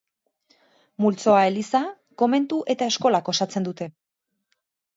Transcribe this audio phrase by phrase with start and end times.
[1.05, 1.83] Multzoa Eliza,
[2.23, 3.93] Komentu eta Eskolak osatzen dute.